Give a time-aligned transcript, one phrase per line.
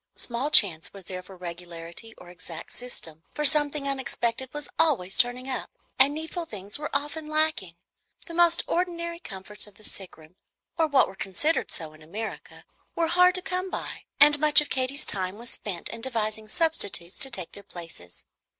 [0.15, 5.47] Small chance was there for regularity or exact system; for something unexpected was always turning
[5.47, 7.75] up, and needful things were often lacking.
[8.25, 10.37] The most ordinary comforts of the sick room,
[10.75, 12.63] or what are considered so in America,
[12.95, 17.19] were hard to come by, and much of Katy's time was spent in devising substitutes
[17.19, 18.23] to take their places.